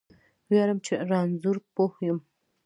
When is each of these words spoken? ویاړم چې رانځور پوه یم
ویاړم 0.49 0.77
چې 0.85 0.93
رانځور 1.09 1.57
پوه 1.75 1.93
یم 2.07 2.19